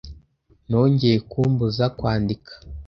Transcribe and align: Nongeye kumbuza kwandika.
Nongeye 0.69 1.17
kumbuza 1.31 1.85
kwandika. 1.97 2.51